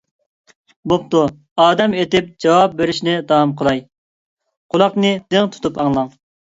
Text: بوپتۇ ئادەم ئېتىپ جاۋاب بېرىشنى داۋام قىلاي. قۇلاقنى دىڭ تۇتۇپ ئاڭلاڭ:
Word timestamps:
بوپتۇ 0.93 1.21
ئادەم 1.65 1.93
ئېتىپ 1.99 2.33
جاۋاب 2.47 2.75
بېرىشنى 2.81 3.17
داۋام 3.35 3.55
قىلاي. 3.63 3.85
قۇلاقنى 4.75 5.17
دىڭ 5.33 5.57
تۇتۇپ 5.57 5.83
ئاڭلاڭ: 5.87 6.17